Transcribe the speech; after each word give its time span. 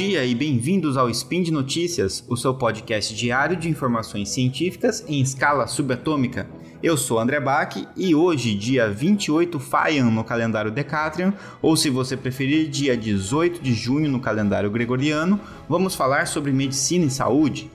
dia 0.00 0.24
e 0.24 0.34
bem-vindos 0.34 0.96
ao 0.96 1.10
Spin 1.10 1.42
de 1.42 1.50
Notícias, 1.50 2.24
o 2.26 2.34
seu 2.34 2.54
podcast 2.54 3.14
diário 3.14 3.54
de 3.54 3.68
informações 3.68 4.30
científicas 4.30 5.04
em 5.06 5.20
escala 5.20 5.66
subatômica. 5.66 6.48
Eu 6.82 6.96
sou 6.96 7.18
André 7.18 7.38
Bach 7.38 7.76
e 7.94 8.14
hoje, 8.14 8.54
dia 8.54 8.88
28 8.88 9.60
Faian 9.60 10.06
no 10.06 10.24
calendário 10.24 10.70
Decatrian, 10.70 11.34
ou 11.60 11.76
se 11.76 11.90
você 11.90 12.16
preferir, 12.16 12.70
dia 12.70 12.96
18 12.96 13.60
de 13.60 13.74
junho 13.74 14.10
no 14.10 14.20
calendário 14.20 14.70
gregoriano, 14.70 15.38
vamos 15.68 15.94
falar 15.94 16.26
sobre 16.26 16.50
medicina 16.50 17.04
e 17.04 17.10
saúde. 17.10 17.70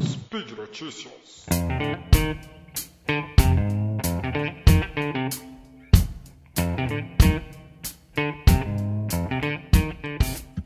Speed 0.00 0.52
Notícias. 0.56 1.44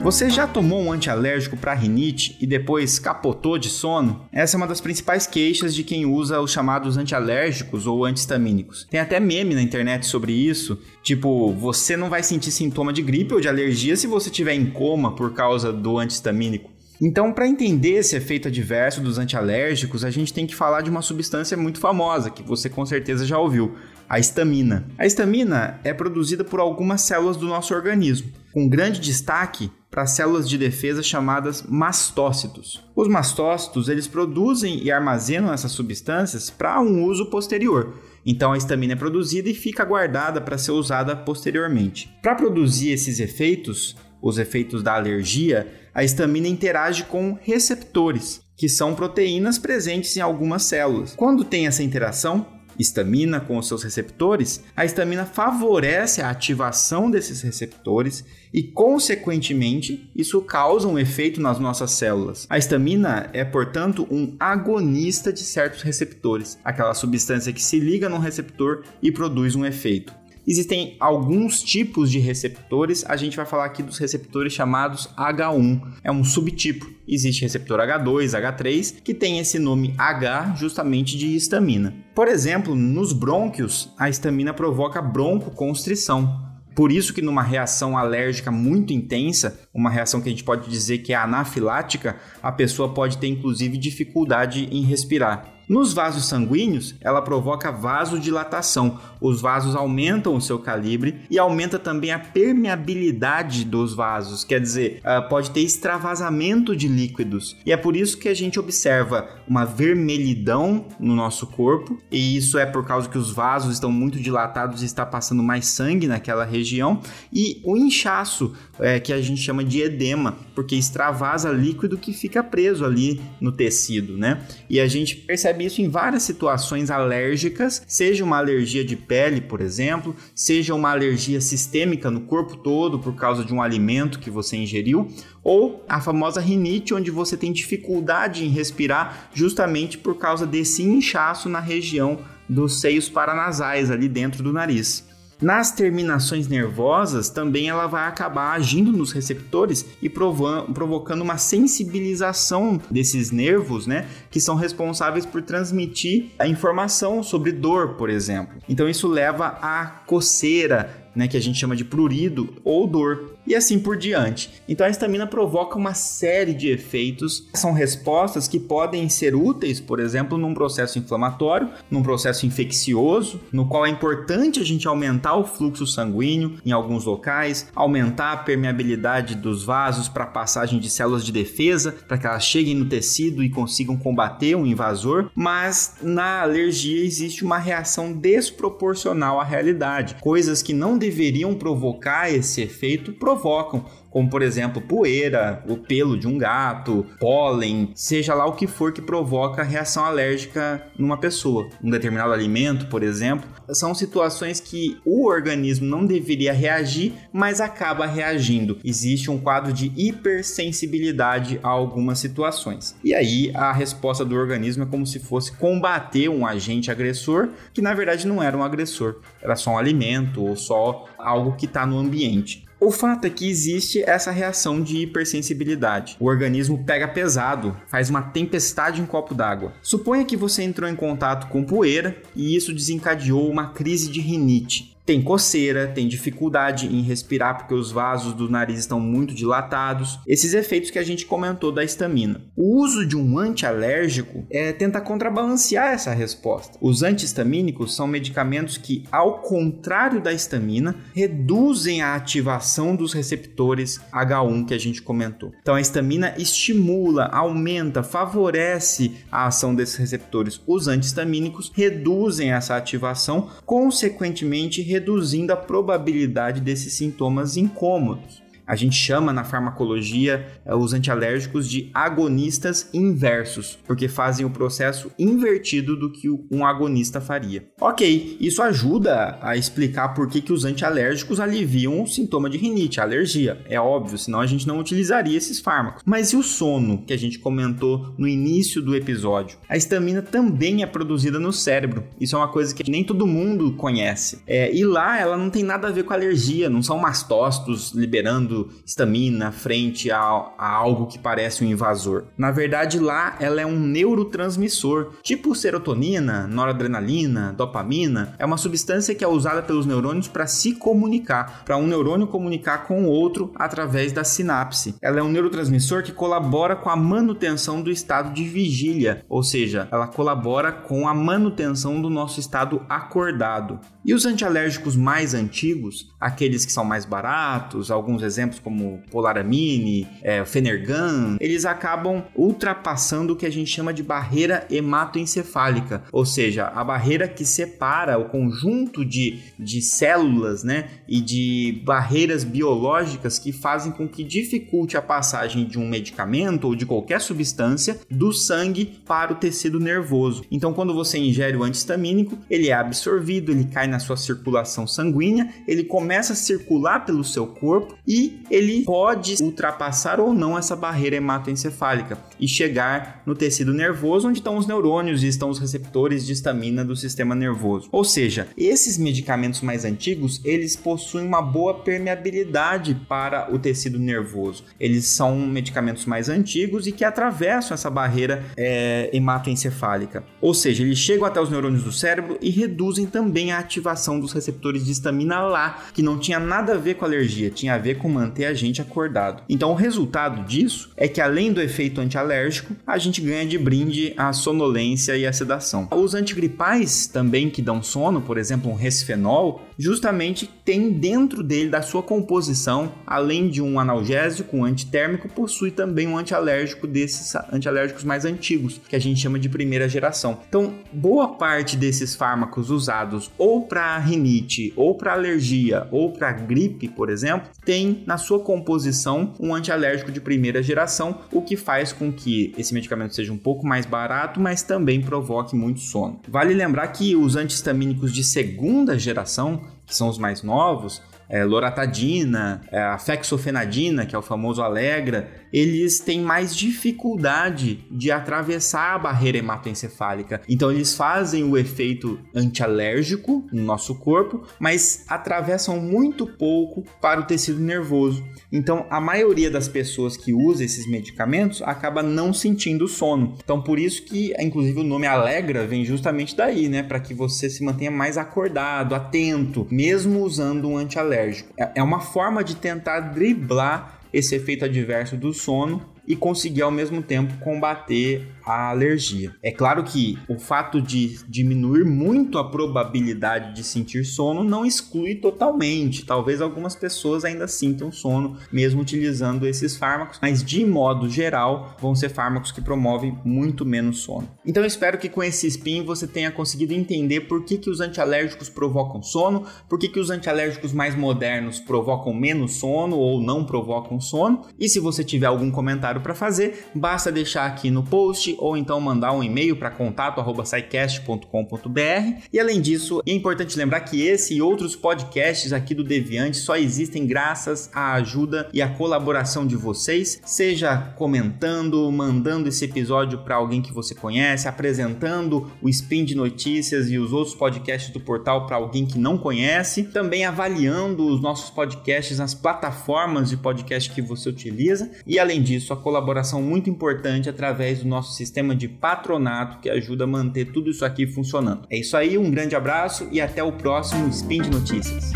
Você 0.08 0.30
já 0.30 0.46
tomou 0.46 0.80
um 0.80 0.90
antialérgico 0.90 1.54
para 1.54 1.74
rinite 1.74 2.34
e 2.40 2.46
depois 2.46 2.98
capotou 2.98 3.58
de 3.58 3.68
sono? 3.68 4.26
Essa 4.32 4.56
é 4.56 4.58
uma 4.58 4.66
das 4.66 4.80
principais 4.80 5.26
queixas 5.26 5.74
de 5.74 5.84
quem 5.84 6.06
usa 6.06 6.40
os 6.40 6.50
chamados 6.50 6.96
antialérgicos 6.96 7.86
ou 7.86 8.06
antihistamínicos. 8.06 8.86
Tem 8.90 9.00
até 9.00 9.20
meme 9.20 9.54
na 9.54 9.60
internet 9.60 10.06
sobre 10.06 10.32
isso, 10.32 10.80
tipo, 11.02 11.52
você 11.52 11.94
não 11.94 12.08
vai 12.08 12.22
sentir 12.22 12.50
sintoma 12.52 12.90
de 12.90 13.02
gripe 13.02 13.34
ou 13.34 13.40
de 13.40 13.48
alergia 13.48 13.96
se 13.96 14.06
você 14.06 14.30
estiver 14.30 14.54
em 14.54 14.70
coma 14.70 15.14
por 15.14 15.34
causa 15.34 15.70
do 15.70 15.98
antihistamínico. 15.98 16.70
Então, 16.98 17.30
para 17.30 17.46
entender 17.46 17.98
esse 17.98 18.16
efeito 18.16 18.48
adverso 18.48 19.02
dos 19.02 19.18
antialérgicos, 19.18 20.06
a 20.06 20.10
gente 20.10 20.32
tem 20.32 20.46
que 20.46 20.54
falar 20.54 20.80
de 20.80 20.88
uma 20.88 21.02
substância 21.02 21.54
muito 21.54 21.78
famosa 21.78 22.30
que 22.30 22.43
você 22.43 22.70
com 22.70 22.87
certeza 22.87 23.26
já 23.26 23.38
ouviu, 23.38 23.76
a 24.09 24.18
histamina. 24.18 24.87
A 24.96 25.04
histamina 25.04 25.78
é 25.84 25.93
produzida 25.93 26.43
por 26.43 26.60
algumas 26.60 27.02
células 27.02 27.37
do 27.37 27.46
nosso 27.46 27.74
organismo, 27.74 28.32
com 28.52 28.68
grande 28.68 29.01
destaque 29.01 29.71
para 29.91 30.07
células 30.07 30.49
de 30.49 30.59
defesa 30.59 31.02
chamadas 31.02 31.63
mastócitos. 31.63 32.85
Os 32.95 33.09
mastócitos, 33.09 33.88
eles 33.88 34.07
produzem 34.07 34.82
e 34.82 34.90
armazenam 34.90 35.52
essas 35.52 35.73
substâncias 35.73 36.51
para 36.51 36.80
um 36.80 37.05
uso 37.05 37.27
posterior. 37.30 37.95
Então 38.24 38.52
a 38.52 38.59
histamina 38.59 38.93
é 38.93 38.96
produzida 38.96 39.49
e 39.49 39.55
fica 39.55 39.85
guardada 39.85 40.40
para 40.40 40.59
ser 40.59 40.73
usada 40.73 41.16
posteriormente. 41.16 42.10
Para 42.23 42.35
produzir 42.35 42.90
esses 42.90 43.21
efeitos, 43.21 43.96
os 44.21 44.38
efeitos 44.38 44.83
da 44.83 44.95
alergia, 44.95 45.66
a 45.95 46.05
histamina 46.05 46.49
interage 46.49 47.05
com 47.05 47.38
receptores, 47.40 48.40
que 48.57 48.68
são 48.68 48.95
proteínas 48.95 49.59
presentes 49.59 50.16
em 50.16 50.21
algumas 50.21 50.65
células. 50.65 51.15
Quando 51.16 51.45
tem 51.45 51.66
essa 51.66 51.83
interação, 51.83 52.46
histamina 52.79 53.40
com 53.40 53.59
os 53.59 53.66
seus 53.66 53.82
receptores, 53.82 54.62
a 54.76 54.84
histamina 54.84 55.26
favorece 55.26 56.23
a 56.23 56.30
ativação 56.30 57.10
desses 57.10 57.43
receptores 57.43 58.24
e, 58.52 58.62
consequentemente, 58.62 60.10
isso 60.15 60.40
causa 60.43 60.88
um 60.88 60.99
efeito 60.99 61.40
nas 61.40 61.59
nossas 61.59 61.90
células. 61.90 62.46
A 62.49 62.56
histamina 62.56 63.29
é, 63.32 63.45
portanto, 63.45 64.06
um 64.10 64.37
agonista 64.38 65.32
de 65.32 65.41
certos 65.41 65.82
receptores, 65.82 66.59
aquela 66.65 66.94
substância 66.94 67.53
que 67.53 67.62
se 67.62 67.78
liga 67.78 68.09
num 68.09 68.19
receptor 68.19 68.84
e 69.03 69.10
produz 69.10 69.54
um 69.54 69.65
efeito. 69.65 70.12
Existem 70.49 70.97
alguns 70.99 71.62
tipos 71.62 72.10
de 72.10 72.19
receptores, 72.19 73.04
a 73.06 73.16
gente 73.16 73.37
vai 73.37 73.44
falar 73.44 73.66
aqui 73.66 73.82
dos 73.82 73.99
receptores 73.99 74.50
chamados 74.50 75.06
H1, 75.15 75.78
é 76.03 76.10
um 76.10 76.25
subtipo. 76.25 76.91
Existe 77.06 77.43
receptor 77.43 77.81
H2, 77.81 78.31
H3, 78.31 79.03
que 79.03 79.12
tem 79.12 79.38
esse 79.38 79.59
nome 79.59 79.94
H 79.99 80.55
justamente 80.56 81.19
de 81.19 81.37
histamina. 81.37 81.94
Por 82.15 82.28
exemplo, 82.28 82.75
nos 82.75 83.12
brônquios, 83.12 83.93
a 83.99 84.09
histamina 84.09 84.55
provoca 84.55 85.03
broncoconstrição. 85.03 86.49
Por 86.75 86.91
isso 86.91 87.12
que 87.12 87.21
numa 87.21 87.43
reação 87.43 87.99
alérgica 87.99 88.51
muito 88.51 88.95
intensa, 88.95 89.61
uma 89.75 89.91
reação 89.91 90.19
que 90.19 90.31
a 90.31 90.33
gente 90.33 90.45
pode 90.45 90.71
dizer 90.71 90.99
que 90.99 91.12
é 91.12 91.17
anafilática, 91.17 92.17
a 92.43 92.51
pessoa 92.51 92.95
pode 92.95 93.19
ter 93.19 93.27
inclusive 93.27 93.77
dificuldade 93.77 94.67
em 94.72 94.83
respirar. 94.83 95.58
Nos 95.69 95.93
vasos 95.93 96.27
sanguíneos, 96.27 96.95
ela 97.01 97.21
provoca 97.21 97.71
vasodilatação. 97.71 98.99
Os 99.21 99.43
vasos 99.43 99.77
aumentam 99.77 100.34
o 100.34 100.41
seu 100.41 100.59
calibre 100.59 101.17
e 101.31 101.39
aumenta 101.39 101.79
também 101.79 102.11
a 102.11 102.19
permeabilidade 102.19 103.67
dos 103.67 103.95
vasos, 103.95 104.45
quer 104.45 104.61
dizer, 104.61 105.01
ah, 105.05 105.21
pode 105.21 105.51
ter 105.51 105.61
extravasamento 105.61 106.75
de 106.75 106.89
líquidos. 106.89 107.57
E 107.67 107.73
é 107.73 107.77
por 107.77 107.95
isso 107.95 108.17
que 108.17 108.28
a 108.28 108.34
gente 108.34 108.59
observa 108.59 109.28
uma 109.47 109.67
vermelhidão 109.67 110.87
no 110.99 111.15
nosso 111.15 111.47
corpo, 111.47 112.01
e 112.11 112.37
isso 112.37 112.59
é 112.59 112.65
por 112.65 112.87
causa 112.87 113.09
que 113.09 113.19
os 113.19 113.31
vasos 113.31 113.75
estão 113.75 113.93
muito 113.93 114.19
dilatados 114.19 114.83
e 114.83 114.87
está 114.87 115.05
passando 115.05 115.43
mais 115.43 115.67
sangue 115.67 116.07
naquela 116.07 116.45
região, 116.45 117.01
e 117.33 117.61
o 117.65 117.77
inchaço, 117.77 118.55
é, 118.78 119.01
que 119.01 119.12
a 119.12 119.21
gente 119.21 119.41
chama 119.41 119.65
de 119.65 119.81
edema, 119.81 120.37
porque 120.55 120.77
extravasa 120.77 121.51
líquido 121.51 121.99
que 121.99 122.12
fica 122.12 122.43
preso 122.43 122.84
ali 122.84 123.21
no 123.41 123.53
tecido, 123.53 124.17
né? 124.17 124.41
E 124.71 124.81
a 124.81 124.87
gente 124.87 125.17
percebe 125.17 125.58
percebe 125.59 125.65
isso 125.65 125.83
em 125.83 125.89
várias 125.89 126.23
situações 126.23 126.91
alérgicas, 126.91 127.83
seja 127.87 128.25
uma 128.25 128.39
alergia 128.39 128.85
de 128.85 128.97
pele, 128.97 129.41
por 129.41 129.61
exemplo, 129.61 130.15
seja 130.35 130.75
uma 130.75 130.91
alergia 130.91 131.41
sistêmica 131.41 132.11
no 132.11 132.21
corpo 132.21 132.57
todo 132.57 132.99
por 132.99 133.15
causa 133.15 133.45
de 133.45 133.53
um 133.53 133.61
alimento 133.61 134.19
que 134.19 134.31
você 134.31 134.57
ingeriu, 134.57 135.09
ou 135.43 135.85
a 135.89 136.01
famosa 136.01 136.41
rinite, 136.41 136.95
onde 136.95 137.11
você 137.11 137.37
tem 137.37 137.53
dificuldade 137.53 138.45
em 138.45 138.49
respirar 138.49 139.31
justamente 139.35 139.99
por 139.99 140.17
causa 140.17 140.47
desse 140.47 140.83
inchaço 140.83 141.49
na 141.49 141.61
região 141.61 142.19
dos 142.49 142.81
seios 142.81 143.09
paranasais 143.09 143.91
ali 143.91 144.09
dentro 144.09 144.43
do 144.43 144.53
nariz. 144.53 145.08
Nas 145.41 145.71
terminações 145.71 146.49
nervosas, 146.49 147.31
também 147.31 147.69
ela 147.69 147.87
vai 147.87 148.09
acabar 148.09 148.53
agindo 148.53 148.91
nos 148.93 149.12
receptores 149.12 149.87
e 150.03 150.09
provocando 150.09 151.22
uma 151.22 151.38
sensibilização 151.38 152.81
desses 152.91 153.31
nervos, 153.31 153.87
né, 153.87 154.09
que 154.31 154.41
são 154.41 154.56
responsáveis 154.56 155.25
por 155.25 155.41
transmitir 155.43 156.31
a 156.38 156.48
informação 156.48 157.22
sobre 157.22 157.53
dor, 157.53 157.94
por 157.94 158.10
exemplo. 158.10 158.56
Então 158.69 158.88
isso 158.88 159.06
leva 159.06 159.59
à 159.62 159.87
coceira, 160.06 161.08
né, 161.15 161.29
que 161.29 161.37
a 161.37 161.41
gente 161.41 161.59
chama 161.59 161.77
de 161.77 161.85
prurido 161.85 162.55
ou 162.65 162.87
dor, 162.87 163.39
e 163.49 163.55
assim 163.55 163.79
por 163.79 163.97
diante. 163.97 164.51
Então 164.69 164.87
a 164.87 164.91
histamina 164.91 165.27
provoca 165.27 165.79
uma 165.79 165.95
série 165.95 166.53
de 166.53 166.69
efeitos, 166.69 167.49
são 167.55 167.73
respostas 167.73 168.47
que 168.47 168.61
podem 168.61 169.09
ser 169.09 169.35
úteis, 169.35 169.81
por 169.81 169.99
exemplo, 169.99 170.37
num 170.37 170.53
processo 170.53 170.99
inflamatório, 170.99 171.71
num 171.91 172.03
processo 172.03 172.45
infeccioso, 172.45 173.41
no 173.51 173.67
qual 173.67 173.87
é 173.87 173.89
importante 173.89 174.61
a 174.61 174.65
gente 174.65 174.87
aumentar 174.87 175.35
o 175.37 175.45
fluxo 175.45 175.87
sanguíneo 175.87 176.59
em 176.65 176.73
alguns 176.73 177.07
locais, 177.07 177.69
aumentar 177.75 178.33
a 178.33 178.37
permeabilidade 178.37 179.35
dos 179.35 179.65
vasos 179.65 180.09
para 180.09 180.27
passagem 180.27 180.79
de 180.79 180.91
células 180.91 181.25
de 181.25 181.33
defesa, 181.33 181.93
para 182.07 182.19
que 182.19 182.27
elas 182.27 182.45
cheguem 182.45 182.75
no 182.75 182.85
tecido 182.85 183.43
e 183.43 183.49
consigam 183.49 183.97
combater 183.97 184.55
um 184.57 184.67
invasor, 184.67 185.31
mas 185.35 185.95
na 186.03 186.43
alergia 186.43 187.03
existe 187.03 187.45
uma 187.45 187.59
reação 187.59 188.13
desproporcional 188.13 189.41
à 189.41 189.45
realidade, 189.45 190.17
coisas 190.21 190.63
que 190.63 190.75
não 190.75 190.99
deveriam 191.09 191.55
provocar 191.55 192.31
esse 192.31 192.61
efeito 192.61 193.13
provocam 193.13 193.87
como 194.11 194.29
por 194.29 194.43
exemplo 194.43 194.81
poeira, 194.81 195.63
o 195.69 195.77
pelo 195.77 196.19
de 196.19 196.27
um 196.27 196.39
gato, 196.39 197.07
pólen, 197.19 197.93
seja 197.95 198.35
lá 198.35 198.47
o 198.47 198.53
que 198.53 198.67
for 198.67 198.93
que 198.93 199.03
provoca 199.03 199.63
reação 199.63 200.05
alérgica 200.05 200.83
numa 200.99 201.17
pessoa. 201.17 201.69
Um 201.83 201.91
determinado 201.91 202.33
alimento, 202.33 202.87
por 202.87 203.03
exemplo, 203.03 203.49
são 203.71 203.95
situações 203.95 204.61
que 204.61 204.99
o 205.05 205.27
organismo 205.27 205.87
não 205.87 206.07
deveria 206.07 206.53
reagir, 206.53 207.15
mas 207.33 207.61
acaba 207.61 208.07
reagindo. 208.07 208.79
Existe 208.85 209.31
um 209.31 209.39
quadro 209.39 209.73
de 209.73 209.93
hipersensibilidade 209.97 211.61
a 211.63 211.69
algumas 211.69 212.19
situações. 212.19 212.97
E 213.05 213.15
aí 213.15 213.51
a 213.55 213.73
resposta 213.73 214.25
do 214.25 214.34
organismo 214.34 214.84
é 214.84 214.87
como 214.87 215.07
se 215.07 215.19
fosse 215.19 215.53
combater 215.53 216.28
um 216.28 216.47
agente 216.47 216.91
agressor 216.91 217.51
que 217.72 217.83
na 217.83 217.95
verdade 217.95 218.27
não 218.27 218.43
era 218.43 218.57
um 218.57 218.63
agressor, 218.63 219.16
era 219.43 219.57
só 219.57 219.72
um 219.72 219.78
alimento 219.78 220.43
ou 220.43 220.57
só 220.57 221.07
algo 221.19 221.57
que 221.57 221.66
está 221.66 221.87
no 221.87 221.99
ambiente. 221.99 222.67
O 222.80 222.92
fato 222.92 223.27
é 223.27 223.30
que 223.30 223.48
existe 223.48 224.03
essa 224.09 224.30
reação 224.30 224.80
de 224.80 224.98
hipersensibilidade. 224.98 226.16
O 226.21 226.27
organismo 226.27 226.84
pega 226.84 227.09
pesado, 227.09 227.77
faz 227.89 228.09
uma 228.09 228.22
tempestade 228.22 229.01
em 229.01 229.07
copo 229.07 229.34
d'água. 229.34 229.72
Suponha 229.83 230.25
que 230.25 230.36
você 230.36 230.63
entrou 230.63 230.89
em 230.89 230.95
contato 230.95 231.48
com 231.48 231.65
poeira 231.65 232.16
e 232.36 232.54
isso 232.54 232.72
desencadeou 232.72 233.51
uma 233.51 233.71
crise 233.71 234.09
de 234.09 234.21
rinite 234.21 234.97
tem 235.09 235.22
coceira, 235.22 235.87
tem 235.87 236.07
dificuldade 236.07 236.87
em 236.87 237.01
respirar 237.01 237.57
porque 237.57 237.72
os 237.72 237.91
vasos 237.91 238.34
do 238.34 238.47
nariz 238.47 238.78
estão 238.78 239.01
muito 239.01 239.33
dilatados. 239.33 240.21
Esses 240.27 240.53
efeitos 240.53 240.91
que 240.91 240.99
a 240.99 241.03
gente 241.03 241.25
comentou 241.25 241.72
da 241.72 241.83
histamina. 241.83 242.43
O 242.55 242.78
uso 242.83 243.07
de 243.07 243.16
um 243.16 243.39
antialérgico 243.39 244.45
é 244.51 244.71
tentar 244.71 245.01
contrabalancear 245.01 245.95
essa 245.95 246.13
resposta. 246.13 246.77
Os 246.78 247.03
antihistamínicos 247.03 247.97
são 247.97 248.07
medicamentos 248.07 248.77
que, 248.77 249.03
ao 249.10 249.39
contrário 249.39 250.21
da 250.21 250.31
histamina, 250.31 250.95
reduzem 251.15 252.03
a 252.03 252.15
ativação 252.15 252.95
dos 252.95 253.15
receptores 253.15 253.99
H1 254.13 254.66
que 254.66 254.75
a 254.75 254.78
gente 254.78 255.01
comentou. 255.01 255.53
Então 255.63 255.75
a 255.75 255.81
histamina 255.81 256.34
estimula, 256.37 257.31
aumenta, 257.32 258.02
favorece 258.02 259.14
a 259.32 259.46
ação 259.46 259.75
desses 259.75 259.96
receptores. 259.96 260.61
Os 260.66 260.87
antihistamínicos 260.87 261.72
reduzem 261.75 262.52
essa 262.52 262.76
ativação, 262.76 263.49
consequentemente 263.64 264.82
reduzindo 264.98 265.52
a 265.52 265.56
probabilidade 265.56 266.60
desses 266.60 266.94
sintomas 266.94 267.56
incômodos. 267.56 268.42
A 268.68 268.76
gente 268.76 268.96
chama 268.96 269.32
na 269.32 269.44
farmacologia 269.44 270.46
eh, 270.62 270.74
os 270.74 270.92
antialérgicos 270.92 271.66
de 271.66 271.90
agonistas 271.94 272.90
inversos, 272.92 273.78
porque 273.86 274.08
fazem 274.08 274.44
o 274.44 274.50
processo 274.50 275.10
invertido 275.18 275.96
do 275.96 276.12
que 276.12 276.28
um 276.28 276.66
agonista 276.66 277.18
faria. 277.18 277.66
Ok, 277.80 278.36
isso 278.38 278.60
ajuda 278.60 279.38
a 279.40 279.56
explicar 279.56 280.10
por 280.10 280.28
que, 280.28 280.42
que 280.42 280.52
os 280.52 280.66
antialérgicos 280.66 281.40
aliviam 281.40 282.02
o 282.02 282.06
sintoma 282.06 282.50
de 282.50 282.58
rinite, 282.58 283.00
alergia. 283.00 283.58
É 283.70 283.80
óbvio, 283.80 284.18
senão 284.18 284.40
a 284.40 284.46
gente 284.46 284.66
não 284.66 284.78
utilizaria 284.78 285.38
esses 285.38 285.60
fármacos. 285.60 286.02
Mas 286.04 286.34
e 286.34 286.36
o 286.36 286.42
sono, 286.42 287.02
que 287.06 287.14
a 287.14 287.18
gente 287.18 287.38
comentou 287.38 288.14
no 288.18 288.28
início 288.28 288.82
do 288.82 288.94
episódio? 288.94 289.56
A 289.66 289.78
histamina 289.78 290.20
também 290.20 290.82
é 290.82 290.86
produzida 290.86 291.38
no 291.38 291.54
cérebro. 291.54 292.04
Isso 292.20 292.36
é 292.36 292.38
uma 292.38 292.48
coisa 292.48 292.74
que 292.74 292.90
nem 292.90 293.02
todo 293.02 293.26
mundo 293.26 293.72
conhece. 293.72 294.42
É, 294.46 294.70
e 294.74 294.84
lá 294.84 295.18
ela 295.18 295.38
não 295.38 295.48
tem 295.48 295.62
nada 295.62 295.88
a 295.88 295.90
ver 295.90 296.02
com 296.02 296.12
alergia, 296.12 296.68
não 296.68 296.82
são 296.82 296.98
mastócitos 296.98 297.92
liberando 297.92 298.57
histamina 298.84 299.52
frente 299.52 300.10
a, 300.10 300.19
a 300.19 300.69
algo 300.69 301.06
que 301.06 301.19
parece 301.19 301.64
um 301.64 301.69
invasor. 301.69 302.25
Na 302.37 302.50
verdade, 302.50 302.99
lá 302.99 303.37
ela 303.40 303.60
é 303.60 303.66
um 303.66 303.78
neurotransmissor, 303.78 305.12
tipo 305.22 305.55
serotonina, 305.55 306.46
noradrenalina, 306.46 307.52
dopamina. 307.52 308.34
É 308.38 308.46
uma 308.46 308.56
substância 308.56 309.14
que 309.14 309.25
é 309.25 309.28
usada 309.28 309.62
pelos 309.62 309.87
neurônios 309.87 310.28
para 310.28 310.46
se 310.46 310.72
comunicar, 310.72 311.62
para 311.64 311.76
um 311.76 311.87
neurônio 311.87 312.26
comunicar 312.26 312.87
com 312.87 313.05
o 313.05 313.08
outro 313.08 313.52
através 313.55 314.12
da 314.12 314.25
sinapse. 314.25 314.94
Ela 315.02 315.20
é 315.20 315.22
um 315.22 315.31
neurotransmissor 315.31 316.02
que 316.02 316.12
colabora 316.12 316.76
com 316.76 316.90
a 316.90 316.96
manutenção 316.96 317.82
do 317.82 317.90
estado 317.90 318.32
de 318.32 318.44
vigília, 318.44 319.25
ou 319.28 319.43
seja, 319.43 319.88
ela 319.90 320.06
colabora 320.06 320.72
com 320.72 321.08
a 321.08 321.14
manutenção 321.14 322.00
do 322.00 322.08
nosso 322.08 322.40
estado 322.40 322.82
acordado. 322.88 323.78
E 324.04 324.14
os 324.14 324.25
antialérgicos 324.25 324.96
mais 324.96 325.34
antigos, 325.34 326.08
aqueles 326.19 326.64
que 326.64 326.72
são 326.72 326.84
mais 326.84 327.04
baratos, 327.04 327.90
alguns 327.90 328.22
exemplos 328.22 328.47
como 328.62 329.02
Polaramine, 329.10 330.06
é, 330.22 330.44
Fenergan, 330.44 331.36
eles 331.40 331.64
acabam 331.64 332.24
ultrapassando 332.34 333.32
o 333.32 333.36
que 333.36 333.46
a 333.46 333.50
gente 333.50 333.70
chama 333.70 333.92
de 333.92 334.02
barreira 334.02 334.66
hematoencefálica, 334.70 336.02
ou 336.12 336.24
seja, 336.24 336.66
a 336.66 336.84
barreira 336.84 337.26
que 337.26 337.44
separa 337.44 338.18
o 338.18 338.26
conjunto 338.26 339.04
de, 339.04 339.40
de 339.58 339.82
células 339.82 340.62
né, 340.62 340.88
e 341.08 341.20
de 341.20 341.82
barreiras 341.84 342.44
biológicas 342.44 343.38
que 343.38 343.52
fazem 343.52 343.92
com 343.92 344.08
que 344.08 344.22
dificulte 344.22 344.96
a 344.96 345.02
passagem 345.02 345.66
de 345.66 345.78
um 345.78 345.88
medicamento 345.88 346.64
ou 346.66 346.74
de 346.74 346.86
qualquer 346.86 347.20
substância 347.20 347.98
do 348.10 348.32
sangue 348.32 349.00
para 349.06 349.32
o 349.32 349.36
tecido 349.36 349.80
nervoso. 349.80 350.44
Então, 350.50 350.72
quando 350.72 350.94
você 350.94 351.18
ingere 351.18 351.56
o 351.56 351.64
antihistamínico, 351.64 352.38
ele 352.48 352.68
é 352.68 352.74
absorvido, 352.74 353.50
ele 353.50 353.64
cai 353.64 353.86
na 353.86 353.98
sua 353.98 354.16
circulação 354.16 354.86
sanguínea, 354.86 355.52
ele 355.66 355.84
começa 355.84 356.32
a 356.32 356.36
circular 356.36 357.04
pelo 357.04 357.24
seu 357.24 357.46
corpo 357.46 357.96
e 358.06 358.38
ele 358.50 358.85
pode 358.85 359.43
ultrapassar 359.43 360.20
ou 360.20 360.32
não 360.32 360.56
essa 360.56 360.76
barreira 360.76 361.17
hematoencefálica 361.17 362.19
e 362.38 362.46
chegar 362.46 363.23
no 363.26 363.35
tecido 363.35 363.73
nervoso, 363.73 364.29
onde 364.29 364.38
estão 364.38 364.56
os 364.56 364.67
neurônios 364.67 365.23
e 365.23 365.29
estão 365.29 365.50
os 365.50 365.58
receptores 365.58 366.26
de 366.26 366.32
histamina 366.32 366.85
do 366.85 366.96
sistema 366.96 367.35
nervoso. 367.35 367.88
Ou 367.93 368.05
seja, 368.05 368.49
esses 368.56 368.99
medicamentos 368.99 369.61
mais 369.61 369.85
antigos, 369.85 370.40
eles 370.44 370.76
possuem 370.76 371.26
uma 371.26 371.43
boa 371.43 371.75
permeabilidade 371.75 372.94
para 373.08 373.52
o 373.52 373.58
tecido 373.58 373.99
nervoso. 373.99 374.64
Eles 374.79 375.06
são 375.06 375.38
medicamentos 375.38 376.06
mais 376.06 376.29
antigos 376.29 376.87
e 376.87 376.93
que 376.93 377.05
atravessam 377.05 377.75
essa 377.75 377.90
barreira 377.90 378.44
é, 378.56 379.11
hematoencefálica. 379.12 380.25
Ou 380.40 380.55
seja, 380.55 380.82
eles 380.82 380.99
chegam 380.99 381.26
até 381.26 381.40
os 381.40 381.50
neurônios 381.50 381.82
do 381.82 381.93
cérebro 381.93 382.38
e 382.40 382.50
reduzem 382.50 383.06
também 383.06 383.52
a 383.52 383.58
ativação 383.58 384.20
dos 384.20 384.32
receptores 384.32 384.85
de 384.85 384.93
histamina 384.93 385.40
lá, 385.40 385.85
que 385.93 386.02
não 386.02 386.19
tinha 386.19 386.38
nada 386.38 386.75
a 386.75 386.76
ver 386.76 386.94
com 386.94 387.05
alergia, 387.05 387.50
tinha 387.50 387.75
a 387.75 387.79
ver 387.79 387.99
com 387.99 388.08
manter 388.28 388.44
a 388.44 388.54
gente 388.54 388.82
acordado. 388.82 389.42
Então, 389.48 389.70
o 389.70 389.75
resultado 389.75 390.44
disso 390.44 390.90
é 390.96 391.08
que 391.08 391.20
além 391.20 391.52
do 391.52 391.60
efeito 391.60 392.00
antialérgico, 392.00 392.76
a 392.86 392.98
gente 392.98 393.20
ganha 393.20 393.46
de 393.46 393.56
brinde 393.56 394.12
a 394.16 394.32
sonolência 394.32 395.16
e 395.16 395.26
a 395.26 395.32
sedação. 395.32 395.88
Os 395.90 396.14
antigripais 396.14 397.06
também 397.06 397.48
que 397.48 397.62
dão 397.62 397.82
sono, 397.82 398.20
por 398.20 398.36
exemplo, 398.36 398.70
um 398.70 398.75
resfenol, 398.75 399.62
justamente 399.78 400.50
tem 400.64 400.90
dentro 400.90 401.42
dele, 401.42 401.70
da 401.70 401.80
sua 401.80 402.02
composição, 402.02 402.92
além 403.06 403.48
de 403.48 403.62
um 403.62 403.80
analgésico, 403.80 404.56
um 404.56 404.64
antitérmico, 404.64 405.28
possui 405.28 405.70
também 405.70 406.06
um 406.06 406.19
antialérgico 406.19 406.86
desses 406.86 407.34
antialérgicos 407.50 408.04
mais 408.04 408.25
antigos, 408.25 408.80
que 408.88 408.96
a 408.96 408.98
gente 408.98 409.20
chama 409.20 409.38
de 409.38 409.48
primeira 409.48 409.88
geração. 409.88 410.38
Então, 410.48 410.75
boa 410.92 411.28
parte 411.28 411.76
desses 411.76 412.14
fármacos 412.14 412.70
usados 412.70 413.30
ou 413.38 413.62
para 413.62 413.96
rinite, 413.98 414.72
ou 414.76 414.94
para 414.94 415.14
alergia, 415.14 415.86
ou 415.90 416.12
para 416.12 416.32
gripe, 416.32 416.88
por 416.88 417.08
exemplo, 417.08 417.48
tem 417.64 418.02
na 418.06 418.17
sua 418.18 418.40
composição 418.40 419.32
um 419.40 419.54
antialérgico 419.54 420.12
de 420.12 420.20
primeira 420.20 420.62
geração, 420.62 421.20
o 421.32 421.42
que 421.42 421.56
faz 421.56 421.92
com 421.92 422.12
que 422.12 422.54
esse 422.58 422.74
medicamento 422.74 423.14
seja 423.14 423.32
um 423.32 423.38
pouco 423.38 423.66
mais 423.66 423.86
barato, 423.86 424.40
mas 424.40 424.62
também 424.62 425.00
provoque 425.00 425.56
muito 425.56 425.80
sono. 425.80 426.20
Vale 426.28 426.52
lembrar 426.52 426.88
que 426.88 427.16
os 427.16 427.36
antihistamínicos 427.36 428.12
de 428.12 428.22
segunda 428.24 428.98
geração, 428.98 429.62
que 429.86 429.94
são 429.94 430.08
os 430.08 430.18
mais 430.18 430.42
novos, 430.42 431.00
é, 431.28 431.44
loratadina, 431.44 432.62
é, 432.72 432.80
a 432.80 432.98
fexofenadina, 432.98 434.06
que 434.06 434.14
é 434.14 434.19
o 434.19 434.22
famoso 434.22 434.62
Alegra, 434.62 435.28
eles 435.52 436.00
têm 436.00 436.20
mais 436.20 436.54
dificuldade 436.54 437.84
de 437.90 438.10
atravessar 438.10 438.94
a 438.94 438.98
barreira 438.98 439.38
hematoencefálica. 439.38 440.40
Então 440.48 440.70
eles 440.70 440.94
fazem 440.94 441.44
o 441.44 441.56
efeito 441.56 442.19
antialérgico 442.34 443.46
no 443.52 443.62
nosso 443.62 443.94
corpo, 443.94 444.42
mas 444.58 445.04
atravessam 445.08 445.80
muito 445.80 446.26
pouco 446.26 446.84
para 447.00 447.20
o 447.20 447.25
tecido 447.25 447.60
nervoso. 447.60 448.25
Então 448.52 448.86
a 448.90 449.00
maioria 449.00 449.50
das 449.50 449.69
pessoas 449.69 450.16
que 450.16 450.32
usa 450.32 450.64
esses 450.64 450.88
medicamentos 450.88 451.62
acaba 451.62 452.02
não 452.02 452.32
sentindo 452.32 452.88
sono. 452.88 453.36
Então 453.42 453.62
por 453.62 453.78
isso 453.78 454.02
que 454.04 454.34
inclusive 454.38 454.80
o 454.80 454.84
nome 454.84 455.06
Alegra 455.06 455.66
vem 455.66 455.84
justamente 455.84 456.36
daí, 456.36 456.69
né, 456.69 456.82
para 456.82 457.00
que 457.00 457.14
você 457.14 457.48
se 457.48 457.62
mantenha 457.62 457.90
mais 457.90 458.16
acordado, 458.19 458.94
atento, 458.94 459.66
mesmo 459.70 460.22
usando 460.22 460.69
um 460.69 460.76
antialérgico. 460.76 461.17
É, 461.56 461.72
é 461.76 461.82
uma 461.82 462.00
forma 462.00 462.42
de 462.44 462.56
tentar 462.56 463.00
driblar 463.00 464.00
esse 464.12 464.34
efeito 464.34 464.64
adverso 464.64 465.16
do 465.16 465.32
sono 465.32 465.84
e 466.06 466.16
conseguir 466.16 466.62
ao 466.62 466.70
mesmo 466.70 467.02
tempo 467.02 467.34
combater 467.38 468.26
a 468.48 468.70
alergia. 468.70 469.34
É 469.42 469.50
claro 469.50 469.84
que 469.84 470.18
o 470.26 470.38
fato 470.38 470.80
de 470.80 471.18
diminuir 471.28 471.84
muito 471.84 472.38
a 472.38 472.50
probabilidade 472.50 473.54
de 473.54 473.62
sentir 473.62 474.04
sono 474.04 474.42
não 474.42 474.64
exclui 474.64 475.16
totalmente. 475.16 476.06
Talvez 476.06 476.40
algumas 476.40 476.75
pessoas 476.75 477.26
ainda 477.26 477.46
sintam 477.46 477.92
sono 477.92 478.38
mesmo 478.50 478.80
utilizando 478.80 479.46
esses 479.46 479.76
fármacos, 479.76 480.18
mas 480.23 480.42
de 480.42 480.64
modo 480.64 481.11
geral 481.11 481.76
vão 481.78 481.94
ser 481.94 482.08
fármacos 482.08 482.50
que 482.50 482.62
promovem 482.62 483.18
muito 483.23 483.66
menos 483.66 483.99
sono. 483.99 484.26
Então 484.46 484.64
espero 484.64 484.96
que 484.96 485.11
com 485.11 485.23
esse 485.23 485.46
spin 485.46 485.84
você 485.84 486.06
tenha 486.06 486.30
conseguido 486.30 486.73
entender 486.73 487.23
por 487.23 487.44
que, 487.44 487.58
que 487.58 487.68
os 487.68 487.80
antialérgicos 487.80 488.49
provocam 488.49 489.02
sono, 489.02 489.44
por 489.68 489.78
que, 489.78 489.88
que 489.88 490.00
os 490.00 490.08
antialérgicos 490.08 490.73
mais 490.73 490.94
modernos 490.94 491.61
provocam 491.61 492.14
menos 492.14 492.54
sono 492.54 492.96
ou 492.96 493.20
não 493.20 493.44
provocam 493.44 494.00
sono. 494.00 494.46
E 494.58 494.70
se 494.70 494.80
você 494.80 495.04
tiver 495.04 495.26
algum 495.26 495.50
comentário 495.50 496.00
para 496.00 496.14
fazer, 496.14 496.66
basta 496.75 497.12
deixar 497.12 497.44
aqui 497.44 497.70
no 497.70 497.82
post 497.82 498.38
ou 498.38 498.57
então 498.57 498.80
mandar 498.80 499.12
um 499.12 499.23
e-mail 499.23 499.57
para 499.57 499.71
contato@saicast.com.br. 499.71 502.23
E 502.33 502.40
além 502.40 502.61
disso, 502.61 503.02
é 503.07 503.12
importante 503.12 503.59
lembrar 503.59 503.80
que 503.80 504.02
esse 504.02 504.35
e 504.35 504.42
outros 504.42 504.76
podcasts 504.76 505.52
aqui 505.52 505.75
do 505.75 505.85
Deviante 505.85 506.37
só 506.37 506.57
existem 506.57 507.07
graças 507.07 507.71
à 507.75 507.95
ajuda 507.95 508.49
e 508.52 508.62
à 508.62 508.68
colaboração 508.68 509.47
de 509.47 509.57
vocês, 509.57 510.21
seja 510.25 510.76
comentando, 510.97 511.90
mandando 511.90 512.49
esse 512.49 512.64
episódio 512.64 513.18
para 513.18 513.37
alguém 513.37 513.61
que 513.61 513.73
você 513.73 513.95
conhece, 513.95 514.49
apresentando 514.49 515.50
o 515.61 515.68
Spin 515.68 516.04
de 516.04 516.14
Notícias 516.14 516.90
e 516.90 516.99
os 516.99 517.12
outros 517.12 517.35
podcasts 517.35 517.92
do 517.92 518.00
portal 518.00 518.47
para 518.47 518.57
alguém 518.57 518.87
que 518.87 518.99
não 518.99 519.18
conhece, 519.18 519.85
também 519.85 520.25
avaliando 520.25 521.07
os 521.07 521.21
nossos 521.21 521.50
podcasts 521.50 522.18
nas 522.18 522.35
plataformas 522.35 523.30
de 523.30 523.37
podcast 523.37 523.90
que 523.90 524.02
você 524.02 524.28
utiliza 524.28 524.90
e 525.07 525.18
além 525.18 525.42
disso, 525.42 525.73
a 525.73 525.76
colaboração 525.76 526.42
muito 526.42 526.71
importante 526.71 527.28
através 527.28 527.80
do 527.80 527.88
nosso 527.88 528.14
sistema 528.28 528.54
de 528.54 528.68
patronato 528.68 529.58
que 529.58 529.70
ajuda 529.70 530.04
a 530.04 530.06
manter 530.06 530.52
tudo 530.52 530.70
isso 530.70 530.85
aqui 530.85 531.06
funcionando. 531.06 531.66
É 531.70 531.78
isso 531.78 531.97
aí, 531.97 532.18
um 532.18 532.30
grande 532.30 532.54
abraço 532.54 533.08
e 533.11 533.20
até 533.20 533.42
o 533.42 533.52
próximo 533.52 534.06
Spin 534.08 534.42
de 534.42 534.50
Notícias. 534.50 535.11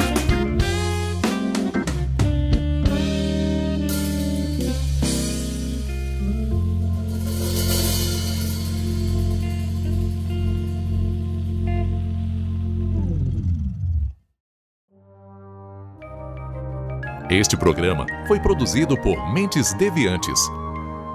Este 17.30 17.56
programa 17.56 18.04
foi 18.26 18.38
produzido 18.40 18.94
por 19.00 19.32
Mentes 19.32 19.72
Deviantes. 19.72 20.61